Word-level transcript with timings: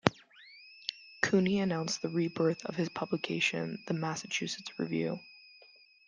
Cooney 1.21 1.59
announced 1.59 2.01
the 2.01 2.09
rebirth 2.09 2.65
of 2.65 2.75
his 2.75 2.89
publication 2.89 3.75
in 3.77 3.83
"The 3.85 3.93
Massachusetts 3.93 4.71
Review". 4.79 5.19